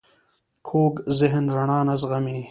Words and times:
کوږ 0.67 0.93
ذهن 1.19 1.45
رڼا 1.55 1.79
نه 1.87 1.95
زغمي 2.01 2.37